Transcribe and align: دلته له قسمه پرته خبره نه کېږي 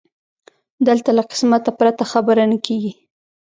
دلته 0.87 1.09
له 1.17 1.23
قسمه 1.29 1.57
پرته 1.79 2.03
خبره 2.11 2.43
نه 2.51 2.57
کېږي 2.65 2.93